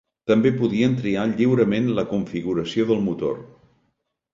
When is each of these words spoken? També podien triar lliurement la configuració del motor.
També 0.29 0.51
podien 0.61 0.95
triar 1.01 1.27
lliurement 1.35 1.93
la 2.01 2.09
configuració 2.17 2.91
del 2.93 3.09
motor. 3.11 3.41